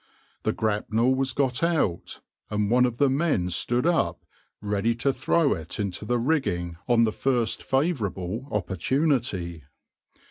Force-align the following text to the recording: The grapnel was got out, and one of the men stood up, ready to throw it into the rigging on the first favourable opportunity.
The 0.41 0.51
grapnel 0.51 1.13
was 1.13 1.31
got 1.31 1.61
out, 1.61 2.21
and 2.49 2.71
one 2.71 2.85
of 2.87 2.97
the 2.97 3.07
men 3.07 3.51
stood 3.51 3.85
up, 3.85 4.25
ready 4.59 4.95
to 4.95 5.13
throw 5.13 5.53
it 5.53 5.79
into 5.79 6.05
the 6.05 6.17
rigging 6.17 6.77
on 6.87 7.03
the 7.03 7.11
first 7.13 7.61
favourable 7.61 8.47
opportunity. 8.49 9.61